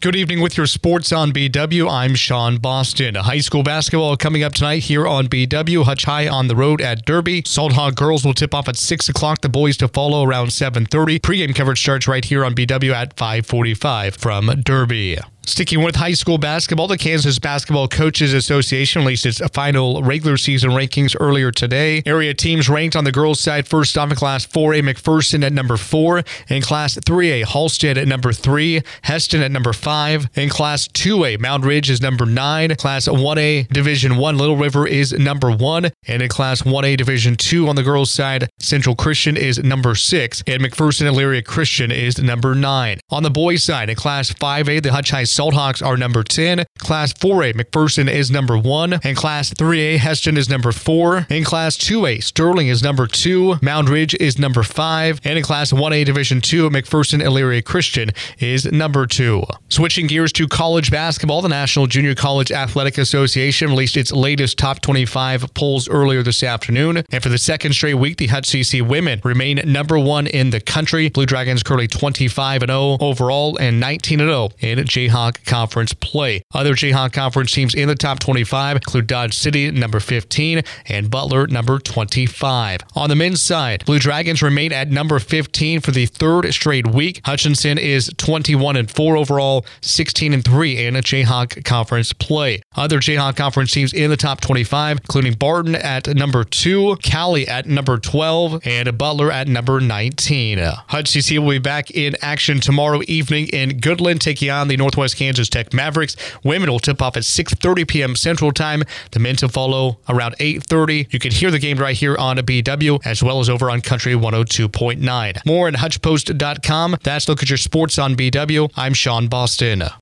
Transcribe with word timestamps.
Good 0.00 0.14
evening 0.14 0.40
with 0.40 0.56
your 0.56 0.68
sports 0.68 1.10
on 1.10 1.32
BW. 1.32 1.90
I'm 1.90 2.14
Sean 2.14 2.58
Boston. 2.58 3.16
High 3.16 3.40
school 3.40 3.64
basketball 3.64 4.16
coming 4.16 4.44
up 4.44 4.54
tonight 4.54 4.84
here 4.84 5.08
on 5.08 5.26
BW. 5.26 5.84
Hutch 5.84 6.04
High 6.04 6.28
on 6.28 6.46
the 6.46 6.54
road 6.54 6.80
at 6.80 7.04
Derby. 7.04 7.42
Salthawk 7.42 7.96
girls 7.96 8.24
will 8.24 8.32
tip 8.32 8.54
off 8.54 8.68
at 8.68 8.76
6 8.76 9.08
o'clock. 9.08 9.40
The 9.40 9.48
boys 9.48 9.76
to 9.78 9.88
follow 9.88 10.22
around 10.22 10.50
7.30. 10.50 11.20
Pre-game 11.20 11.52
coverage 11.52 11.80
starts 11.80 12.06
right 12.06 12.24
here 12.24 12.44
on 12.44 12.54
BW 12.54 12.92
at 12.92 13.16
5.45 13.16 14.16
from 14.16 14.46
Derby. 14.62 15.18
Sticking 15.48 15.82
with 15.82 15.96
high 15.96 16.12
school 16.12 16.36
basketball, 16.36 16.88
the 16.88 16.98
Kansas 16.98 17.38
Basketball 17.38 17.88
Coaches 17.88 18.34
Association 18.34 19.00
released 19.00 19.24
its 19.24 19.40
final 19.54 20.02
regular 20.02 20.36
season 20.36 20.72
rankings 20.72 21.16
earlier 21.18 21.50
today. 21.50 22.02
Area 22.04 22.34
teams 22.34 22.68
ranked 22.68 22.94
on 22.94 23.04
the 23.04 23.10
girls' 23.10 23.40
side 23.40 23.66
first 23.66 23.96
off 23.96 24.10
in 24.10 24.14
Class 24.14 24.46
4A 24.46 24.82
McPherson 24.82 25.42
at 25.42 25.54
number 25.54 25.78
4, 25.78 26.22
in 26.50 26.60
Class 26.60 26.96
3A 26.96 27.46
Halstead 27.46 27.96
at 27.96 28.06
number 28.06 28.30
3, 28.30 28.82
Hesston 29.04 29.40
at 29.40 29.50
number 29.50 29.72
5, 29.72 30.28
in 30.34 30.50
Class 30.50 30.86
2A 30.88 31.38
Moundridge 31.38 31.88
is 31.88 32.02
number 32.02 32.26
9, 32.26 32.76
Class 32.76 33.08
1A 33.08 33.68
Division 33.68 34.18
1 34.18 34.36
Little 34.36 34.58
River 34.58 34.86
is 34.86 35.14
number 35.14 35.50
1, 35.50 35.90
and 36.08 36.22
in 36.22 36.28
Class 36.28 36.60
1A 36.60 36.98
Division 36.98 37.36
2 37.36 37.68
on 37.68 37.74
the 37.74 37.82
girls' 37.82 38.10
side 38.10 38.50
Central 38.60 38.94
Christian 38.94 39.34
is 39.38 39.58
number 39.64 39.94
6, 39.94 40.42
and 40.46 40.62
McPherson 40.62 41.10
Elyria 41.10 41.42
Christian 41.42 41.90
is 41.90 42.18
number 42.18 42.54
9. 42.54 43.00
On 43.08 43.22
the 43.22 43.30
boys' 43.30 43.64
side 43.64 43.88
in 43.88 43.96
Class 43.96 44.30
5A 44.30 44.82
the 44.82 44.92
Hutch 44.92 45.10
High 45.10 45.24
Salthawks 45.38 45.80
are 45.82 45.96
number 45.96 46.24
10. 46.24 46.64
Class 46.80 47.12
4A, 47.12 47.54
McPherson 47.54 48.10
is 48.10 48.28
number 48.28 48.58
1. 48.58 48.94
And 49.04 49.16
Class 49.16 49.54
3A, 49.54 49.98
Hesston 49.98 50.36
is 50.36 50.48
number 50.48 50.72
4. 50.72 51.28
In 51.30 51.44
Class 51.44 51.76
2A, 51.76 52.24
Sterling 52.24 52.66
is 52.66 52.82
number 52.82 53.06
2. 53.06 53.58
Moundridge 53.62 54.16
is 54.16 54.36
number 54.36 54.64
5. 54.64 55.20
And 55.22 55.38
in 55.38 55.44
Class 55.44 55.70
1A, 55.70 56.04
Division 56.04 56.40
2, 56.40 56.70
McPherson 56.70 57.22
Elyria 57.22 57.64
Christian 57.64 58.10
is 58.40 58.64
number 58.72 59.06
2. 59.06 59.44
Switching 59.68 60.08
gears 60.08 60.32
to 60.32 60.48
college 60.48 60.90
basketball, 60.90 61.40
the 61.40 61.48
National 61.48 61.86
Junior 61.86 62.16
College 62.16 62.50
Athletic 62.50 62.98
Association 62.98 63.70
released 63.70 63.96
its 63.96 64.10
latest 64.10 64.58
top 64.58 64.80
25 64.80 65.54
polls 65.54 65.88
earlier 65.88 66.24
this 66.24 66.42
afternoon. 66.42 67.04
And 67.12 67.22
for 67.22 67.28
the 67.28 67.38
second 67.38 67.74
straight 67.74 67.94
week, 67.94 68.16
the 68.16 68.26
Hutch 68.26 68.48
CC 68.48 68.82
women 68.82 69.20
remain 69.22 69.60
number 69.64 70.00
one 70.00 70.26
in 70.26 70.50
the 70.50 70.60
country. 70.60 71.10
Blue 71.10 71.26
Dragons 71.26 71.62
currently 71.62 71.86
25 71.86 72.62
0 72.62 72.96
overall 73.00 73.56
and 73.58 73.78
19 73.78 74.18
0 74.18 74.48
in 74.58 74.78
Jayhawk 74.80 75.27
Jayhawk 75.28 75.44
Conference 75.44 75.94
play. 75.94 76.42
Other 76.54 76.74
Jayhawk 76.74 77.12
Conference 77.12 77.52
teams 77.52 77.74
in 77.74 77.88
the 77.88 77.94
top 77.94 78.18
25 78.18 78.76
include 78.76 79.06
Dodge 79.06 79.36
City, 79.36 79.70
number 79.70 80.00
15, 80.00 80.62
and 80.86 81.10
Butler, 81.10 81.46
number 81.46 81.78
25. 81.78 82.80
On 82.94 83.08
the 83.08 83.16
men's 83.16 83.42
side, 83.42 83.84
Blue 83.84 83.98
Dragons 83.98 84.42
remain 84.42 84.72
at 84.72 84.90
number 84.90 85.18
15 85.18 85.80
for 85.80 85.90
the 85.90 86.06
third 86.06 86.52
straight 86.52 86.86
week. 86.86 87.20
Hutchinson 87.24 87.78
is 87.78 88.10
21 88.16 88.76
and 88.76 88.90
4 88.90 89.16
overall, 89.16 89.64
16 89.80 90.32
and 90.32 90.44
3 90.44 90.86
in 90.86 90.96
a 90.96 91.00
Jayhawk 91.00 91.64
Conference 91.64 92.12
play. 92.12 92.62
Other 92.76 92.98
Jayhawk 92.98 93.36
Conference 93.36 93.72
teams 93.72 93.92
in 93.92 94.10
the 94.10 94.16
top 94.16 94.40
25, 94.40 94.98
including 94.98 95.34
Barton 95.34 95.74
at 95.74 96.06
number 96.08 96.44
2, 96.44 96.96
Cowley 97.02 97.46
at 97.48 97.66
number 97.66 97.98
12, 97.98 98.66
and 98.66 98.96
Butler 98.96 99.30
at 99.30 99.48
number 99.48 99.80
19. 99.80 100.58
Hutch 100.58 101.10
CC 101.10 101.38
will 101.38 101.50
be 101.50 101.58
back 101.58 101.90
in 101.90 102.16
action 102.22 102.60
tomorrow 102.60 103.00
evening 103.06 103.48
in 103.48 103.78
Goodland, 103.80 104.20
taking 104.20 104.50
on 104.50 104.68
the 104.68 104.76
Northwest 104.76 105.17
Kansas 105.18 105.48
Tech 105.48 105.74
Mavericks. 105.74 106.16
Women 106.44 106.70
will 106.70 106.78
tip 106.78 107.02
off 107.02 107.16
at 107.16 107.24
6:30 107.24 107.88
p.m. 107.88 108.16
Central 108.16 108.52
Time. 108.52 108.84
The 109.10 109.18
men 109.18 109.36
to 109.36 109.48
follow 109.48 109.98
around 110.08 110.36
8:30. 110.38 111.12
You 111.12 111.18
can 111.18 111.32
hear 111.32 111.50
the 111.50 111.58
game 111.58 111.78
right 111.78 111.96
here 111.96 112.16
on 112.16 112.36
BW 112.38 113.00
as 113.04 113.22
well 113.22 113.40
as 113.40 113.50
over 113.50 113.70
on 113.70 113.80
Country 113.80 114.14
102.9. 114.14 115.46
More 115.46 115.68
at 115.68 115.74
HutchPost.com. 115.74 116.96
That's 117.02 117.28
look 117.28 117.42
at 117.42 117.50
your 117.50 117.56
sports 117.58 117.98
on 117.98 118.14
BW. 118.14 118.70
I'm 118.76 118.94
Sean 118.94 119.28
Boston. 119.28 119.88